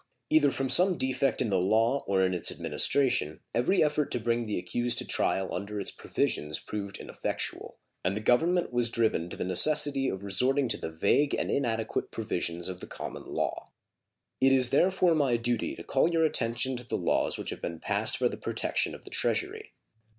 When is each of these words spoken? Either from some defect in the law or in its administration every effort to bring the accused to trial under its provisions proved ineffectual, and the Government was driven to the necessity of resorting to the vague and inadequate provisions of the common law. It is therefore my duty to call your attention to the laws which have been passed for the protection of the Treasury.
Either 0.31 0.49
from 0.49 0.67
some 0.67 0.97
defect 0.97 1.43
in 1.43 1.51
the 1.51 1.59
law 1.59 2.03
or 2.07 2.25
in 2.25 2.33
its 2.33 2.51
administration 2.51 3.39
every 3.53 3.83
effort 3.83 4.09
to 4.09 4.19
bring 4.19 4.47
the 4.47 4.57
accused 4.57 4.97
to 4.97 5.05
trial 5.05 5.53
under 5.53 5.79
its 5.79 5.91
provisions 5.91 6.57
proved 6.57 6.97
ineffectual, 6.97 7.77
and 8.03 8.17
the 8.17 8.19
Government 8.19 8.73
was 8.73 8.89
driven 8.89 9.29
to 9.29 9.37
the 9.37 9.43
necessity 9.43 10.09
of 10.09 10.23
resorting 10.23 10.67
to 10.67 10.75
the 10.77 10.89
vague 10.91 11.35
and 11.35 11.51
inadequate 11.51 12.09
provisions 12.09 12.67
of 12.67 12.79
the 12.79 12.87
common 12.87 13.27
law. 13.27 13.71
It 14.39 14.51
is 14.51 14.71
therefore 14.71 15.13
my 15.13 15.37
duty 15.37 15.75
to 15.75 15.83
call 15.83 16.09
your 16.11 16.23
attention 16.23 16.75
to 16.77 16.83
the 16.83 16.97
laws 16.97 17.37
which 17.37 17.51
have 17.51 17.61
been 17.61 17.79
passed 17.79 18.17
for 18.17 18.27
the 18.27 18.37
protection 18.37 18.95
of 18.95 19.03
the 19.03 19.11
Treasury. 19.11 19.73